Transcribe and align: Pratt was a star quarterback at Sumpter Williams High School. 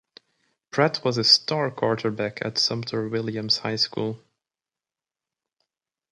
Pratt 0.71 1.05
was 1.05 1.19
a 1.19 1.23
star 1.23 1.69
quarterback 1.69 2.43
at 2.43 2.57
Sumpter 2.57 3.07
Williams 3.07 3.59
High 3.59 3.75
School. 3.75 4.23